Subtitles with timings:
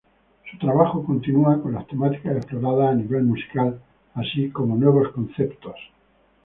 [0.49, 3.79] Su trabajo continua con las temáticas exploradas a nivel musical,
[4.15, 5.75] así como nuevos conceptos.